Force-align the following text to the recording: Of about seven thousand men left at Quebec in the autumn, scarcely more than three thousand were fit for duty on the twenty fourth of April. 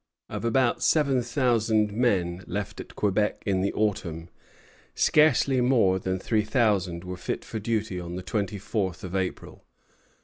Of 0.29 0.43
about 0.43 0.81
seven 0.81 1.21
thousand 1.21 1.93
men 1.93 2.43
left 2.47 2.79
at 2.79 2.95
Quebec 2.95 3.43
in 3.45 3.61
the 3.61 3.71
autumn, 3.73 4.29
scarcely 4.95 5.61
more 5.61 5.99
than 5.99 6.17
three 6.17 6.43
thousand 6.43 7.03
were 7.03 7.17
fit 7.17 7.45
for 7.45 7.59
duty 7.59 7.99
on 7.99 8.15
the 8.15 8.23
twenty 8.23 8.57
fourth 8.57 9.03
of 9.03 9.15
April. 9.15 9.63